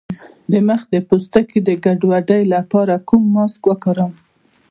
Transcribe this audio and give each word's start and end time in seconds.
د 0.51 0.53
مخ 0.67 0.81
د 0.93 0.95
پوستکي 1.07 1.59
د 1.67 1.69
ګډوډۍ 1.83 2.43
لپاره 2.53 2.93
کوم 3.07 3.23
ماسک 3.35 3.61
وکاروم؟ 3.67 4.13